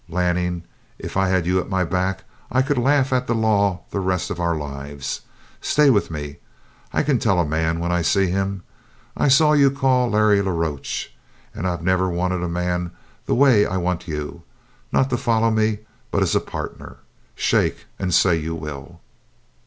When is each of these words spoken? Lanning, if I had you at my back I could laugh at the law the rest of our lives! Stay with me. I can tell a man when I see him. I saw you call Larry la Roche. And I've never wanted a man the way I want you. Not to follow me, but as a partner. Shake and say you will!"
Lanning, 0.09 0.63
if 0.97 1.15
I 1.15 1.27
had 1.27 1.45
you 1.45 1.59
at 1.59 1.69
my 1.69 1.83
back 1.83 2.23
I 2.51 2.63
could 2.63 2.79
laugh 2.79 3.13
at 3.13 3.27
the 3.27 3.35
law 3.35 3.81
the 3.91 3.99
rest 3.99 4.31
of 4.31 4.39
our 4.39 4.55
lives! 4.55 5.21
Stay 5.61 5.91
with 5.91 6.09
me. 6.09 6.37
I 6.91 7.03
can 7.03 7.19
tell 7.19 7.37
a 7.39 7.45
man 7.45 7.79
when 7.79 7.91
I 7.91 8.01
see 8.01 8.25
him. 8.25 8.63
I 9.15 9.27
saw 9.27 9.53
you 9.53 9.69
call 9.69 10.09
Larry 10.09 10.41
la 10.41 10.53
Roche. 10.53 11.11
And 11.53 11.67
I've 11.67 11.83
never 11.83 12.09
wanted 12.09 12.41
a 12.41 12.49
man 12.49 12.89
the 13.27 13.35
way 13.35 13.63
I 13.67 13.77
want 13.77 14.07
you. 14.07 14.41
Not 14.91 15.11
to 15.11 15.17
follow 15.17 15.51
me, 15.51 15.81
but 16.09 16.23
as 16.23 16.33
a 16.35 16.39
partner. 16.41 16.97
Shake 17.35 17.85
and 17.99 18.11
say 18.11 18.35
you 18.35 18.55
will!" 18.55 19.01